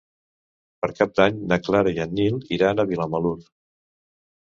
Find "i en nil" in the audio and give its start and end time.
1.99-2.43